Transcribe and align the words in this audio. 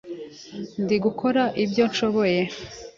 Ndi 0.83 0.95
gukora 1.05 1.43
ibyo 1.63 1.83
nshoboye. 1.89 2.41